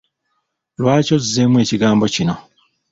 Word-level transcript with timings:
Lwaki 0.81 1.11
ozzeemu 1.17 1.55
ekigambo 1.63 2.05
kino? 2.13 2.35